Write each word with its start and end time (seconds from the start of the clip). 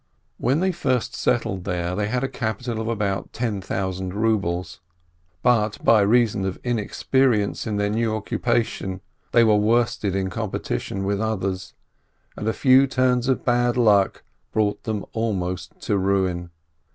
When 0.39 0.61
they 0.61 0.71
first 0.71 1.13
settled 1.15 1.63
there, 1.63 1.95
they 1.95 2.07
had 2.07 2.23
a 2.23 2.27
capital 2.27 2.79
of 2.81 2.87
about 2.87 3.31
ten 3.33 3.61
thousand 3.61 4.15
rubles, 4.15 4.79
but 5.43 5.77
by 5.85 6.01
reason 6.01 6.43
of 6.43 6.57
inexperience 6.63 7.67
in 7.67 7.75
their 7.77 7.91
new 7.91 8.15
occupation 8.15 9.01
they 9.31 9.43
were 9.43 9.57
worsted 9.57 10.15
in 10.15 10.31
compe 10.31 10.53
tition 10.59 11.03
with 11.03 11.21
others, 11.21 11.75
and 12.35 12.47
a 12.47 12.51
few 12.51 12.87
turns 12.87 13.27
of 13.27 13.45
bad 13.45 13.77
luck 13.77 14.23
brought 14.51 14.85
them 14.85 15.05
almost 15.13 15.79
to 15.81 15.99
ruin. 15.99 16.49